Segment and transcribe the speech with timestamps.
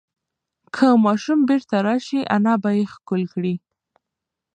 [0.75, 3.55] که ماشوم بیرته راشي، انا به یې ښکل کړي.